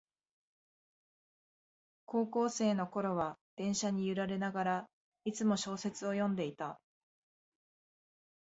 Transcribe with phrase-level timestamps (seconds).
[2.07, 4.89] 高校生のころは電車に揺られながら、
[5.25, 6.81] いつも小説を読んでいた